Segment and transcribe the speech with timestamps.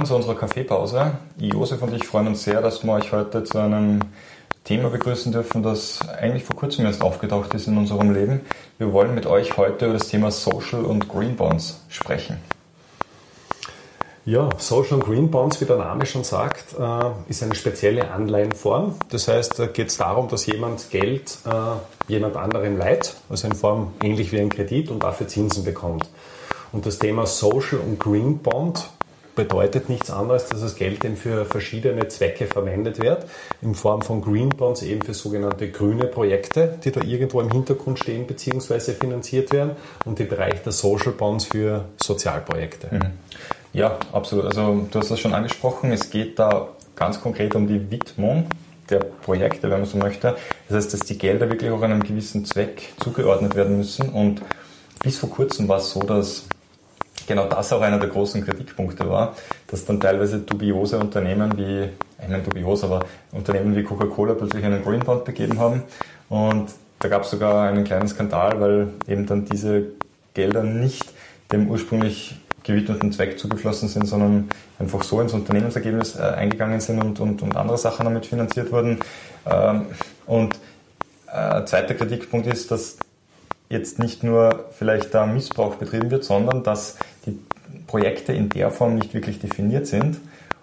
[0.00, 1.12] Willkommen zu unserer Kaffeepause.
[1.36, 4.00] Josef und ich freuen uns sehr, dass wir euch heute zu einem
[4.64, 8.40] Thema begrüßen dürfen, das eigentlich vor kurzem erst aufgetaucht ist in unserem Leben.
[8.78, 12.38] Wir wollen mit euch heute über das Thema Social und Green Bonds sprechen.
[14.24, 18.94] Ja, Social und Green Bonds, wie der Name schon sagt, äh, ist eine spezielle Anleihenform.
[19.10, 23.54] Das heißt, da geht es darum, dass jemand Geld äh, jemand anderem leiht, also in
[23.54, 26.08] Form ähnlich wie ein Kredit und dafür Zinsen bekommt.
[26.72, 28.88] Und das Thema Social und Green Bond
[29.40, 33.24] bedeutet nichts anderes, dass das Geld eben für verschiedene Zwecke verwendet wird,
[33.62, 37.98] in Form von Green Bonds eben für sogenannte grüne Projekte, die da irgendwo im Hintergrund
[37.98, 38.92] stehen bzw.
[38.92, 42.88] finanziert werden und im Bereich der Social Bonds für Sozialprojekte.
[42.90, 43.12] Mhm.
[43.72, 44.44] Ja, absolut.
[44.44, 45.90] Also du hast das schon angesprochen.
[45.90, 48.44] Es geht da ganz konkret um die Widmung
[48.90, 50.36] der Projekte, wenn man so möchte.
[50.68, 54.10] Das heißt, dass die Gelder wirklich auch einem gewissen Zweck zugeordnet werden müssen.
[54.10, 54.42] Und
[55.02, 56.44] bis vor kurzem war es so, dass
[57.26, 59.34] genau das auch einer der großen Kritikpunkte war,
[59.66, 65.00] dass dann teilweise dubiose Unternehmen wie, ich dubios, aber Unternehmen wie Coca-Cola plötzlich einen Green
[65.00, 65.82] Bond begeben haben.
[66.28, 69.84] Und da gab es sogar einen kleinen Skandal, weil eben dann diese
[70.34, 71.12] Gelder nicht
[71.50, 77.18] dem ursprünglich gewidmeten Zweck zugeflossen sind, sondern einfach so ins Unternehmensergebnis äh, eingegangen sind und,
[77.18, 79.00] und, und andere Sachen damit finanziert wurden.
[79.46, 79.86] Ähm,
[80.26, 80.56] und
[81.32, 82.98] äh, zweiter Kritikpunkt ist, dass
[83.70, 87.38] jetzt nicht nur vielleicht da Missbrauch betrieben wird, sondern dass die
[87.86, 90.18] Projekte in der Form nicht wirklich definiert sind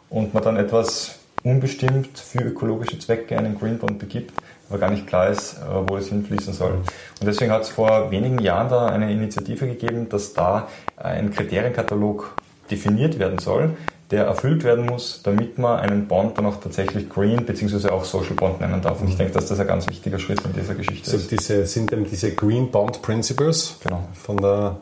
[0.10, 4.34] und man dann etwas unbestimmt für ökologische Zwecke einen Green Bond begibt,
[4.70, 6.74] aber gar nicht klar ist, äh, wo es hinfließen soll.
[6.74, 12.36] Und deswegen hat es vor wenigen Jahren da eine Initiative gegeben, dass da ein Kriterienkatalog
[12.70, 13.78] definiert werden soll,
[14.12, 17.90] der erfüllt werden muss, damit man einen Bond dann auch tatsächlich Green bzw.
[17.90, 19.02] auch Social Bond nennen darf.
[19.02, 21.32] Und ich denke, dass das ein ganz wichtiger Schritt in dieser Geschichte so, ist.
[21.32, 24.08] Diese, sind eben diese Green Bond Principles genau.
[24.14, 24.78] von der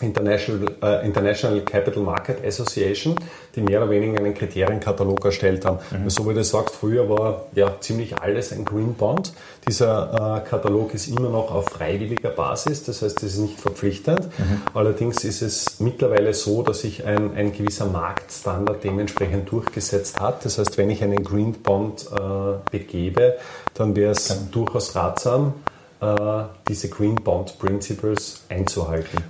[0.00, 3.16] International, äh, International Capital Market Association,
[3.54, 5.78] die mehr oder weniger einen Kriterienkatalog erstellt haben.
[5.90, 6.10] Mhm.
[6.10, 9.32] So wie du sagst, früher war ja ziemlich alles ein Green Bond.
[9.66, 14.26] Dieser äh, Katalog ist immer noch auf freiwilliger Basis, das heißt, es ist nicht verpflichtend.
[14.38, 14.62] Mhm.
[14.74, 20.44] Allerdings ist es mittlerweile so, dass sich ein, ein gewisser Marktstandard dementsprechend durchgesetzt hat.
[20.44, 23.38] Das heißt, wenn ich einen Green Bond äh, begebe,
[23.72, 24.50] dann wäre es mhm.
[24.50, 25.54] durchaus ratsam,
[26.02, 29.22] äh, diese Green Bond Principles einzuhalten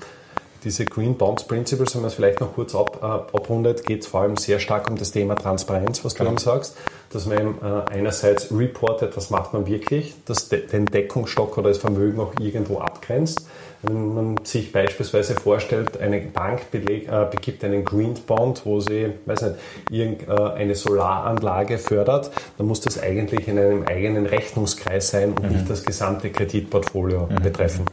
[0.67, 3.07] diese Green Bonds Principles, wenn man es vielleicht noch kurz ab, äh,
[3.37, 6.31] abrundet, geht es vor allem sehr stark um das Thema Transparenz, was genau.
[6.31, 6.77] du eben sagst,
[7.11, 11.69] dass man eben, äh, einerseits reportet, was macht man wirklich, dass de den Deckungsstock oder
[11.69, 13.47] das Vermögen auch irgendwo abgrenzt.
[13.83, 19.13] Wenn man sich beispielsweise vorstellt, eine Bank beleg, äh, begibt einen Green Bond, wo sie,
[19.25, 19.55] weiß nicht,
[19.91, 25.57] irgendeine Solaranlage fördert, dann muss das eigentlich in einem eigenen Rechnungskreis sein und mhm.
[25.59, 27.43] nicht das gesamte Kreditportfolio mhm.
[27.43, 27.85] betreffen.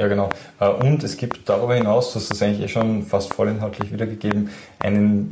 [0.00, 0.30] Ja, genau.
[0.58, 5.28] Äh, und es gibt darüber hinaus, das ist eigentlich eh schon fast vollinhaltlich wiedergegeben, einen,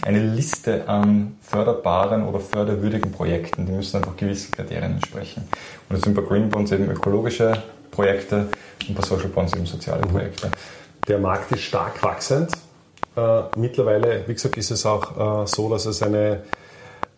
[0.00, 3.66] eine Liste an förderbaren oder förderwürdigen Projekten.
[3.66, 5.42] Die müssen einfach gewissen Kriterien entsprechen.
[5.88, 8.46] Und das sind bei Green Bonds eben ökologische Projekte
[8.88, 10.52] und bei Social Bonds eben soziale Projekte.
[11.08, 12.52] Der Markt ist stark wachsend.
[13.16, 16.44] Äh, mittlerweile, wie gesagt, ist es auch äh, so, dass es eine,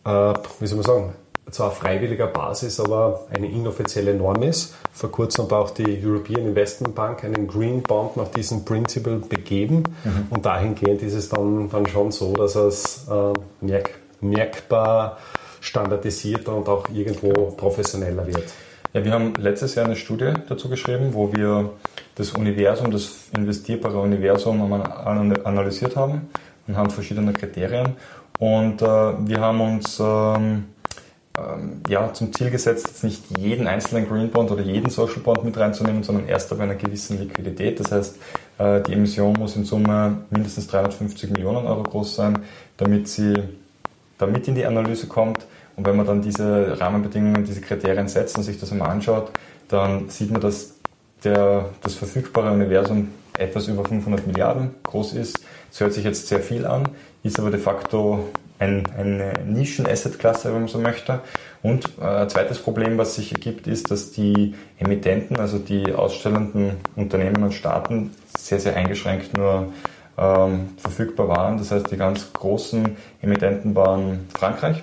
[0.07, 1.15] wie soll man sagen,
[1.51, 4.75] zwar auf freiwilliger Basis, aber eine inoffizielle Norm ist.
[4.93, 9.85] Vor kurzem hat auch die European Investment Bank einen Green Bond nach diesem Principle begeben
[10.05, 10.27] mhm.
[10.31, 13.91] und dahingehend ist es dann, dann schon so, dass es äh, merk,
[14.21, 15.19] merkbar
[15.61, 18.53] standardisierter und auch irgendwo professioneller wird.
[18.93, 21.71] Ja, wir haben letztes Jahr eine Studie dazu geschrieben, wo wir
[22.15, 26.29] das Universum, das investierbare Universum analysiert haben
[26.69, 27.97] anhand verschiedener Kriterien
[28.39, 30.65] und äh, wir haben uns ähm,
[31.39, 35.45] ähm, ja, zum Ziel gesetzt, jetzt nicht jeden einzelnen Green Bond oder jeden Social Bond
[35.45, 37.81] mit reinzunehmen, sondern erst ab einer gewissen Liquidität.
[37.81, 38.19] Das heißt,
[38.59, 42.39] äh, die Emission muss in Summe mindestens 350 Millionen Euro groß sein,
[42.77, 43.35] damit sie
[44.19, 45.47] damit in die Analyse kommt.
[45.77, 49.33] Und wenn man dann diese Rahmenbedingungen, diese Kriterien setzt und sich das einmal anschaut,
[49.69, 50.75] dann sieht man, dass
[51.25, 55.41] der, das verfügbare Universum etwas über 500 Milliarden groß ist.
[55.71, 56.89] Das hört sich jetzt sehr viel an,
[57.25, 58.29] ist aber de facto
[58.59, 61.21] ein, eine Nischen-Asset-Klasse, wenn man so möchte.
[61.63, 66.77] Und äh, ein zweites Problem, was sich ergibt, ist, dass die Emittenten, also die ausstellenden
[66.95, 69.73] Unternehmen und Staaten, sehr, sehr eingeschränkt nur
[70.19, 71.59] ähm, verfügbar waren.
[71.59, 74.83] Das heißt, die ganz großen Emittenten waren Frankreich,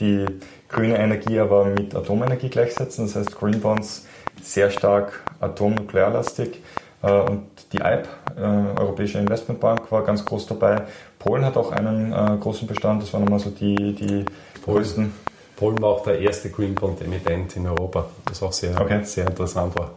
[0.00, 0.24] die
[0.68, 3.06] grüne Energie aber mit Atomenergie gleichsetzen.
[3.06, 4.06] Das heißt, Green Bonds
[4.42, 6.60] sehr stark atomnuklearlastig.
[7.02, 8.40] Äh, und die EIB, äh,
[8.80, 10.82] Europäische Investmentbank, war ganz groß dabei.
[11.18, 14.24] Polen hat auch einen äh, großen Bestand, das waren nochmal so die, die
[14.62, 14.78] Polen.
[14.78, 15.12] größten.
[15.56, 19.02] Polen war auch der erste Green Bond Emittent in Europa, was auch sehr, okay.
[19.04, 19.92] sehr interessant war.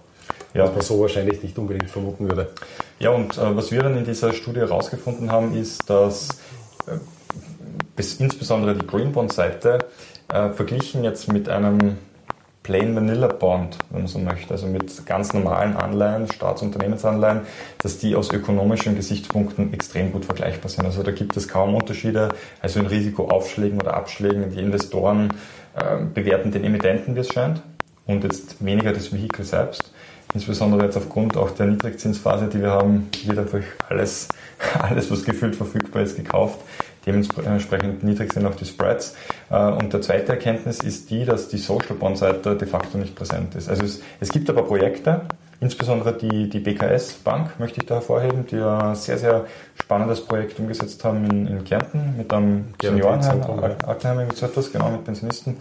[0.54, 0.64] Ja.
[0.64, 2.50] Was man so wahrscheinlich nicht unbedingt vermuten würde.
[3.00, 6.30] Ja, und äh, was wir dann in dieser Studie herausgefunden haben, ist, dass
[7.96, 9.80] bis insbesondere die Green Bond Seite
[10.30, 11.98] äh, verglichen jetzt mit einem
[12.70, 17.42] Plain Vanilla Bond, wenn man so möchte, also mit ganz normalen Anleihen, Staatsunternehmensanleihen,
[17.80, 20.86] dass die aus ökonomischen Gesichtspunkten extrem gut vergleichbar sind.
[20.86, 22.30] Also da gibt es kaum Unterschiede,
[22.62, 24.52] also in Risikoaufschlägen oder Abschlägen.
[24.52, 25.34] Die Investoren
[25.76, 27.64] äh, bewerten den Emittenten, wie es scheint,
[28.06, 29.92] und jetzt weniger das Vehikel selbst.
[30.36, 34.28] Insbesondere jetzt aufgrund auch der Niedrigzinsphase, die wir haben, wird einfach alles,
[34.80, 36.60] alles, was gefühlt verfügbar ist, gekauft
[37.10, 39.16] dementsprechend niedrig sind auch die Spreads.
[39.50, 43.56] Äh, und der zweite Erkenntnis ist die, dass die Social Bond-Seite de facto nicht präsent
[43.56, 43.70] ist.
[43.70, 45.22] Also es, es gibt aber Projekte,
[45.60, 50.60] insbesondere die, die BKS Bank möchte ich da hervorheben, die ein sehr, sehr spannendes Projekt
[50.60, 53.42] umgesetzt haben in, in Kärnten mit einem Seniorenheim,
[53.86, 55.58] Altenheim, irgendwie so etwas, genau, mit Pensionisten.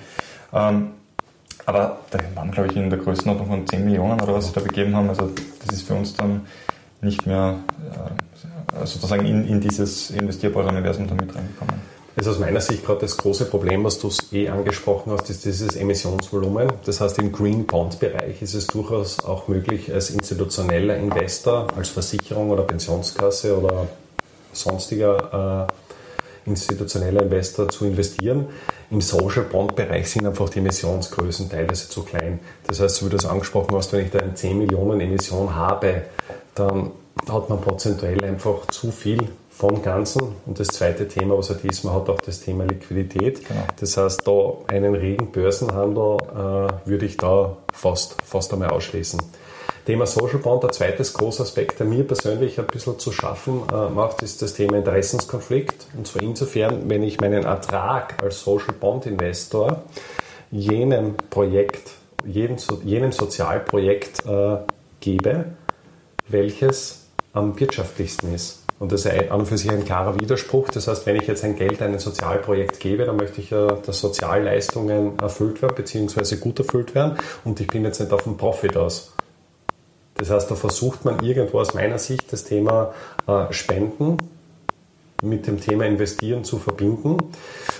[0.52, 0.90] Ähm,
[1.66, 4.60] aber da waren, glaube ich, in der Größenordnung von 10 Millionen oder was sie da
[4.60, 5.08] begeben haben.
[5.10, 5.30] Also
[5.66, 6.46] das ist für uns dann
[7.02, 7.56] nicht mehr
[7.92, 11.74] äh, sozusagen in, in dieses investierbare Universum damit reingekommen.
[12.18, 15.44] Das ist aus meiner Sicht gerade das große Problem, was du eh angesprochen hast, ist
[15.44, 16.66] dieses Emissionsvolumen.
[16.84, 21.90] Das heißt, im Green Bond Bereich ist es durchaus auch möglich, als institutioneller Investor, als
[21.90, 23.86] Versicherung oder Pensionskasse oder
[24.52, 25.68] sonstiger
[26.48, 28.48] äh, institutioneller Investor zu investieren.
[28.90, 32.40] Im Social Bond Bereich sind einfach die Emissionsgrößen teilweise zu klein.
[32.66, 35.54] Das heißt, so wie du das angesprochen hast, wenn ich da eine 10 Millionen Emission
[35.54, 36.02] habe,
[36.56, 36.90] dann
[37.28, 40.36] hat man prozentuell einfach zu viel vom Ganzen.
[40.46, 43.46] Und das zweite Thema, was halt ist, man hat auch das Thema Liquidität.
[43.46, 43.64] Genau.
[43.80, 49.20] Das heißt, da einen regen Börsenhandel äh, würde ich da fast, fast einmal ausschließen.
[49.84, 53.88] Thema Social Bond, der zweite große Aspekt, der mir persönlich ein bisschen zu schaffen äh,
[53.88, 55.88] macht, ist das Thema Interessenskonflikt.
[55.96, 59.82] Und zwar insofern, wenn ich meinen Ertrag als Social Bond Investor
[60.52, 61.90] jenem Projekt,
[62.24, 64.58] jenem, jenem Sozialprojekt äh,
[65.00, 65.46] gebe,
[66.28, 68.67] welches am wirtschaftlichsten ist.
[68.78, 70.68] Und das ist an und für sich ein klarer Widerspruch.
[70.68, 73.72] Das heißt, wenn ich jetzt ein Geld an ein Sozialprojekt gebe, dann möchte ich ja,
[73.72, 77.18] dass Sozialleistungen erfüllt werden, beziehungsweise gut erfüllt werden.
[77.44, 79.12] Und ich bin jetzt nicht auf den Profit aus.
[80.14, 82.92] Das heißt, da versucht man irgendwo aus meiner Sicht das Thema
[83.26, 84.18] äh, Spenden
[85.22, 87.18] mit dem Thema Investieren zu verbinden.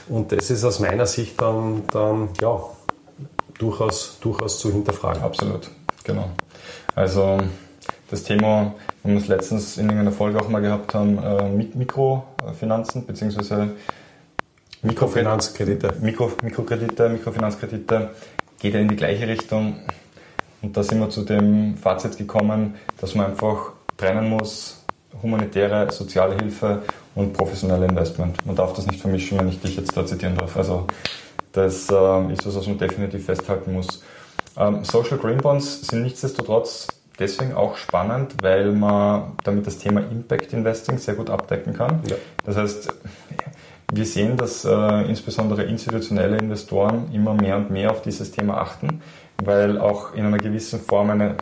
[0.09, 2.61] Und das ist aus meiner Sicht dann, dann ja,
[3.59, 5.23] durchaus, durchaus zu hinterfragen.
[5.23, 5.71] Absolut,
[6.03, 6.31] genau.
[6.95, 7.39] Also
[8.11, 13.05] das Thema, wir haben es letztens in irgendeiner Folge auch mal gehabt haben, äh, Mikrofinanzen
[13.05, 13.69] bzw.
[14.83, 15.95] Mikrofinanzkredite.
[16.01, 18.11] Mikro, Mikrokredite, Mikrofinanzkredite
[18.59, 19.77] geht ja in die gleiche Richtung.
[20.63, 24.85] Und da sind wir zu dem Fazit gekommen, dass man einfach trennen muss,
[25.23, 26.83] humanitäre, soziale Hilfe
[27.15, 28.45] und professionelle Investment.
[28.47, 30.57] Man darf das nicht vermischen, wenn ich dich jetzt da zitieren darf.
[30.57, 30.87] Also
[31.53, 34.03] das äh, ist was, was man definitiv festhalten muss.
[34.57, 40.53] Ähm, Social Green Bonds sind nichtsdestotrotz deswegen auch spannend, weil man damit das Thema Impact
[40.53, 42.01] Investing sehr gut abdecken kann.
[42.09, 42.17] Ja.
[42.45, 42.93] Das heißt,
[43.93, 49.01] wir sehen, dass äh, insbesondere institutionelle Investoren immer mehr und mehr auf dieses Thema achten,
[49.43, 51.37] weil auch in einer gewissen Form eine,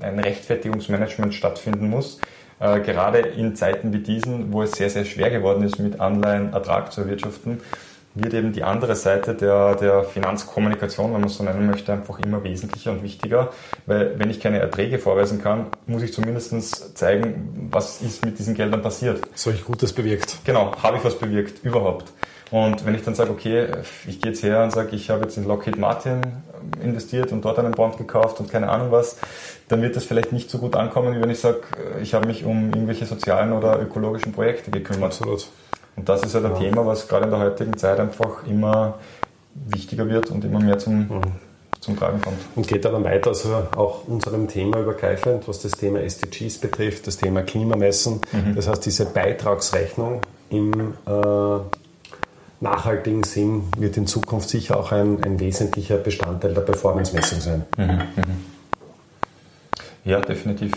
[0.00, 2.20] ein Rechtfertigungsmanagement stattfinden muss.
[2.60, 6.52] Äh, gerade in Zeiten wie diesen, wo es sehr, sehr schwer geworden ist, mit Anleihen
[6.52, 7.60] Ertrag zu erwirtschaften,
[8.14, 12.18] wird eben die andere Seite der, der Finanzkommunikation, wenn man es so nennen möchte, einfach
[12.20, 13.50] immer wesentlicher und wichtiger.
[13.86, 18.54] Weil wenn ich keine Erträge vorweisen kann, muss ich zumindest zeigen, was ist mit diesen
[18.54, 19.22] Geldern passiert.
[19.34, 20.38] Soll ich Gutes bewirkt?
[20.44, 22.12] Genau, habe ich was bewirkt, überhaupt.
[22.50, 23.68] Und wenn ich dann sage, okay,
[24.06, 26.20] ich gehe jetzt her und sage, ich habe jetzt in Lockheed Martin
[26.82, 29.16] investiert und dort einen Bond gekauft und keine Ahnung was,
[29.68, 31.62] dann wird das vielleicht nicht so gut ankommen, wie wenn ich sage,
[32.02, 35.12] ich habe mich um irgendwelche sozialen oder ökologischen Projekte gekümmert.
[35.12, 35.48] Absolut.
[35.96, 36.58] Und das ist halt ein ja.
[36.58, 38.98] Thema, was gerade in der heutigen Zeit einfach immer
[39.54, 41.22] wichtiger wird und immer mehr zum, mhm.
[41.80, 42.38] zum Tragen kommt.
[42.56, 47.18] Und geht dann weiter, also auch unserem Thema übergreifend, was das Thema SDGs betrifft, das
[47.18, 48.20] Thema Klimamessen.
[48.32, 48.54] Mhm.
[48.54, 51.58] Das heißt, diese Beitragsrechnung im äh,
[52.60, 57.64] nachhaltigen Sinn wird in Zukunft sicher auch ein, ein wesentlicher Bestandteil der Performance-Messung sein.
[57.76, 57.86] Mhm.
[57.86, 58.52] Mhm.
[60.04, 60.72] Ja, definitiv.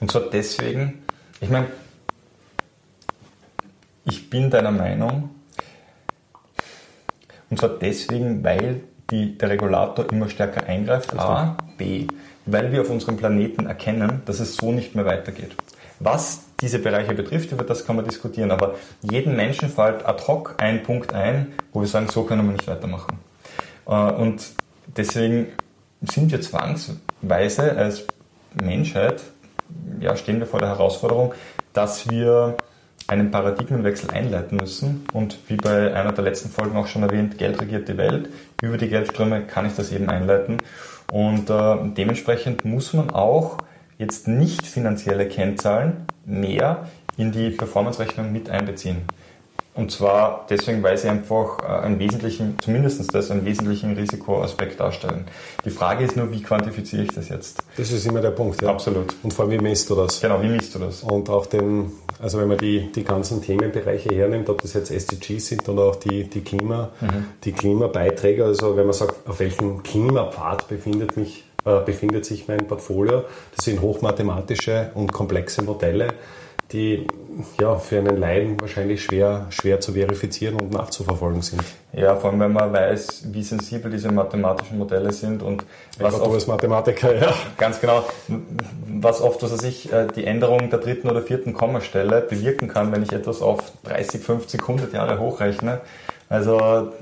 [0.00, 1.02] Und zwar deswegen,
[1.40, 1.66] ich meine,
[4.08, 5.30] ich bin deiner Meinung,
[7.50, 11.18] und zwar deswegen, weil die, der Regulator immer stärker eingreift.
[11.18, 11.56] A.
[11.78, 12.06] B.
[12.44, 15.54] Weil wir auf unserem Planeten erkennen, dass es so nicht mehr weitergeht.
[16.00, 20.54] Was diese Bereiche betrifft, über das kann man diskutieren, aber jeden Menschen fällt ad hoc
[20.58, 23.18] ein Punkt ein, wo wir sagen, so können wir nicht weitermachen.
[23.86, 24.50] Äh, und
[24.96, 25.48] deswegen
[26.02, 28.06] sind wir zwangsweise als
[28.62, 29.22] Menschheit,
[30.00, 31.34] ja, stehen wir vor der Herausforderung,
[31.72, 32.56] dass wir
[33.08, 35.04] einen Paradigmenwechsel einleiten müssen.
[35.12, 38.28] Und wie bei einer der letzten Folgen auch schon erwähnt, Geld regiert die Welt.
[38.62, 40.58] Über die Geldströme kann ich das eben einleiten.
[41.10, 43.58] Und äh, dementsprechend muss man auch
[43.96, 46.86] jetzt nicht finanzielle Kennzahlen mehr
[47.16, 48.98] in die Performance-Rechnung mit einbeziehen.
[49.78, 55.26] Und zwar deswegen, weil sie einfach äh, einen wesentlichen, zumindest das, einen wesentlichen Risikoaspekt darstellen.
[55.64, 57.62] Die Frage ist nur, wie quantifiziere ich das jetzt?
[57.76, 58.70] Das ist immer der Punkt, ja.
[58.70, 59.14] Absolut.
[59.22, 60.20] Und vor allem, wie misst du das?
[60.20, 61.04] Genau, wie misst du das?
[61.04, 65.46] Und auch den, also wenn man die, die ganzen Themenbereiche hernimmt, ob das jetzt SDGs
[65.46, 67.26] sind oder auch die, die Klima, mhm.
[67.44, 72.66] die Klimabeiträge, also wenn man sagt, auf welchem Klimapfad befindet mich äh, befindet sich mein
[72.66, 73.22] Portfolio.
[73.54, 76.08] Das sind hochmathematische und komplexe Modelle,
[76.72, 77.06] die
[77.58, 81.62] ja, für einen Laien wahrscheinlich schwer, schwer zu verifizieren und nachzuverfolgen sind.
[81.92, 85.64] Ja, vor allem wenn man weiß, wie sensibel diese mathematischen Modelle sind und
[85.98, 87.32] was ich oft, du als Mathematiker, ja.
[87.56, 88.04] Ganz genau,
[88.86, 93.02] was oft, was ich, äh, die Änderung der dritten oder vierten Kommastelle bewirken kann, wenn
[93.02, 95.80] ich etwas auf 30, 50, 100 Jahre hochrechne.
[96.28, 96.92] Also,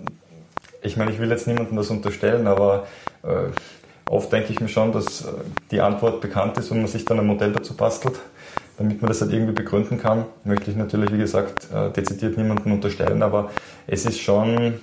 [0.83, 2.87] ich meine, ich will jetzt niemandem das unterstellen, aber
[3.25, 3.51] äh,
[4.09, 5.29] oft denke ich mir schon, dass äh,
[5.73, 8.21] die Antwort bekannt ist und man sich dann ein Modell dazu bastelt
[8.79, 12.73] damit man das halt irgendwie begründen kann, möchte ich natürlich, wie gesagt, äh, dezidiert niemanden
[12.73, 13.51] unterstellen, aber
[13.87, 14.75] es ist schon,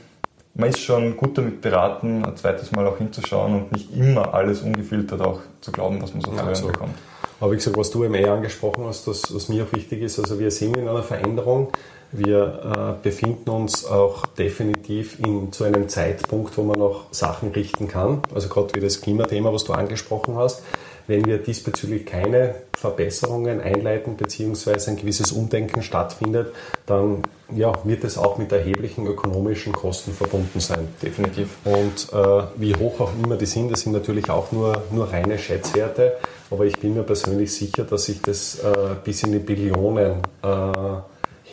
[0.56, 4.62] man ist schon gut damit beraten, ein zweites Mal auch hinzuschauen und nicht immer alles
[4.62, 6.68] ungefiltert auch zu glauben, was man so zu hören so.
[6.68, 6.96] bekommt.
[7.40, 10.18] Aber wie gesagt, was du eben eh angesprochen hast, das, was mir auch wichtig ist,
[10.18, 11.74] also wir sind in einer Veränderung.
[12.14, 17.88] Wir äh, befinden uns auch definitiv in, zu einem Zeitpunkt, wo man noch Sachen richten
[17.88, 18.22] kann.
[18.34, 20.62] Also gerade wie das Klimathema, was du angesprochen hast.
[21.08, 24.90] Wenn wir diesbezüglich keine Verbesserungen einleiten bzw.
[24.90, 26.54] ein gewisses Umdenken stattfindet,
[26.86, 27.24] dann
[27.56, 30.88] ja, wird es auch mit erheblichen ökonomischen Kosten verbunden sein.
[31.02, 31.58] Definitiv.
[31.66, 35.38] Und äh, wie hoch auch immer die sind, das sind natürlich auch nur, nur reine
[35.38, 36.14] Schätzwerte,
[36.50, 40.48] aber ich bin mir persönlich sicher, dass sich das äh, bis in die Billionen äh,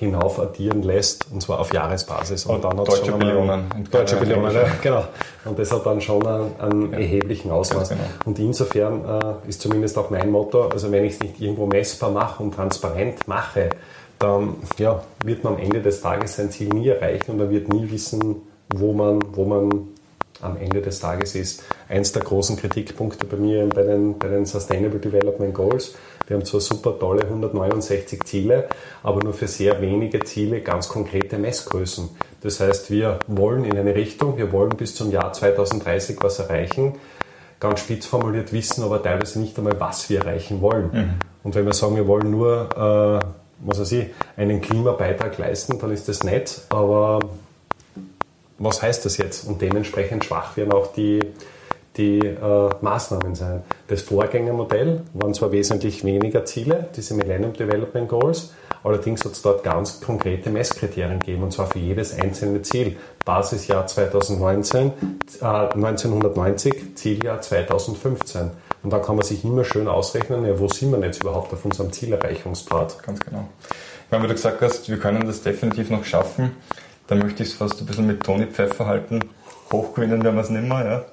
[0.00, 2.46] hinauf addieren lässt, und zwar auf Jahresbasis.
[2.46, 3.64] Und, und dann deutsche Billionen.
[3.90, 5.04] Deutsche Billionen, ja, genau.
[5.44, 6.98] Und das hat dann schon einen, einen ja.
[6.98, 7.90] erheblichen Ausmaß.
[7.90, 8.00] Genau.
[8.24, 12.10] Und insofern äh, ist zumindest auch mein Motto, also wenn ich es nicht irgendwo messbar
[12.10, 13.68] mache und transparent mache,
[14.18, 17.68] dann ja, wird man am Ende des Tages sein Ziel nie erreichen und man wird
[17.68, 18.36] nie wissen,
[18.74, 19.88] wo man, wo man
[20.42, 21.62] am Ende des Tages ist.
[21.88, 25.94] Eins der großen Kritikpunkte bei mir bei den, bei den Sustainable Development Goals
[26.30, 28.68] wir haben zwar super tolle 169 Ziele,
[29.02, 32.08] aber nur für sehr wenige Ziele ganz konkrete Messgrößen.
[32.40, 36.94] Das heißt, wir wollen in eine Richtung, wir wollen bis zum Jahr 2030 was erreichen,
[37.58, 40.90] ganz spitz formuliert wissen aber teilweise nicht einmal, was wir erreichen wollen.
[40.92, 41.10] Mhm.
[41.42, 43.26] Und wenn wir sagen, wir wollen nur, äh,
[43.66, 44.06] was weiß ich,
[44.36, 47.18] einen Klimabeitrag leisten, dann ist das nett, aber
[48.60, 49.46] was heißt das jetzt?
[49.46, 51.20] Und dementsprechend schwach werden auch die,
[51.96, 53.62] die äh, Maßnahmen sein.
[53.88, 58.52] Das Vorgängermodell waren zwar wesentlich weniger Ziele, diese Millennium Development Goals,
[58.84, 62.96] allerdings hat es dort ganz konkrete Messkriterien gegeben, und zwar für jedes einzelne Ziel.
[63.24, 64.92] Basisjahr 2019,
[65.40, 68.50] äh, 1990, Zieljahr 2015.
[68.82, 71.64] Und da kann man sich immer schön ausrechnen, ja, wo sind wir jetzt überhaupt auf
[71.64, 73.02] unserem Zielerreichungspfad.
[73.02, 73.48] Ganz genau.
[74.10, 76.56] Wenn du gesagt hast, wir können das definitiv noch schaffen,
[77.10, 79.20] dann möchte ich es fast ein bisschen mit Toni Pfeffer halten.
[79.72, 81.04] Hochgewinnen werden wir es nicht mehr,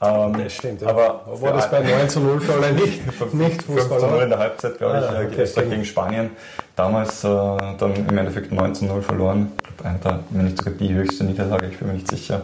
[0.00, 0.26] ja.
[0.26, 0.88] Ähm, das stimmt, ja.
[0.88, 3.00] Aber war das bei 9 zu 0 für alle nicht,
[3.32, 3.98] nicht Fußball?
[3.98, 6.30] 5 zu 0 in der Halbzeit, glaube ich, ah, okay, Österreich gegen Spanien.
[6.76, 9.52] Damals äh, dann im Endeffekt 9 zu 0 verloren.
[9.78, 12.42] Ich glaube, wenn nicht sogar die höchste Niederlage, ich bin mir nicht sicher.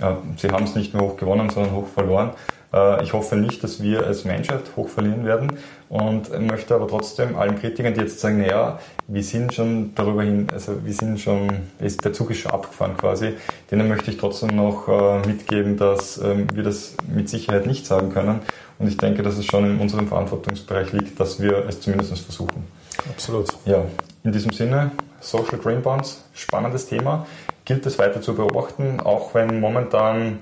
[0.00, 2.30] Äh, sie haben es nicht nur hoch gewonnen, sondern hoch verloren.
[2.72, 5.52] Äh, ich hoffe nicht, dass wir als Menschheit hoch verlieren werden
[5.88, 10.46] und möchte aber trotzdem allen Kritikern, die jetzt sagen, naja, wir sind schon darüber hin,
[10.52, 11.48] also wir sind schon,
[11.80, 13.34] ist, der Zug ist schon abgefahren quasi,
[13.70, 18.10] denen möchte ich trotzdem noch äh, mitgeben, dass ähm, wir das mit Sicherheit nicht sagen
[18.10, 18.40] können
[18.78, 22.66] und ich denke, dass es schon in unserem Verantwortungsbereich liegt, dass wir es zumindest versuchen.
[23.08, 23.48] Absolut.
[23.64, 23.84] Ja,
[24.24, 27.26] in diesem Sinne, Social Green Bonds, spannendes Thema,
[27.64, 30.40] gilt es weiter zu beobachten, auch wenn momentan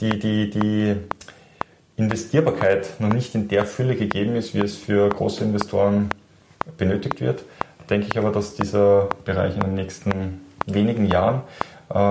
[0.00, 0.96] die, die, die
[1.96, 6.10] Investierbarkeit noch nicht in der Fülle gegeben ist, wie es für große Investoren
[6.76, 7.44] benötigt wird,
[7.88, 11.42] denke ich aber, dass dieser Bereich in den nächsten wenigen Jahren
[11.92, 12.10] äh,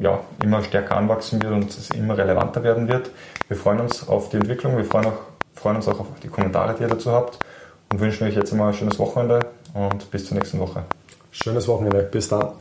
[0.00, 3.10] ja, immer stärker anwachsen wird und es immer relevanter werden wird.
[3.48, 5.18] Wir freuen uns auf die Entwicklung, wir freuen, auch,
[5.54, 7.38] freuen uns auch auf die Kommentare, die ihr dazu habt
[7.92, 9.40] und wünschen euch jetzt einmal ein schönes Wochenende
[9.74, 10.84] und bis zur nächsten Woche.
[11.30, 12.52] Schönes Wochenende, bis dann.